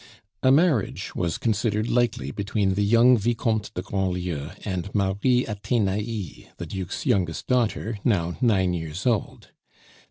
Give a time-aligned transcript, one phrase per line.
[0.41, 6.65] A marriage was considered likely between the young Vicomte de Grandlieu and Marie Athenais, the
[6.65, 9.49] Duke's youngest daughter, now nine years old.